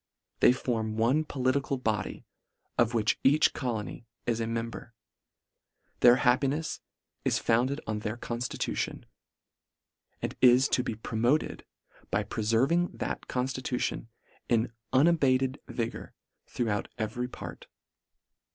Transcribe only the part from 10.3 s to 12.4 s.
is to be promoted by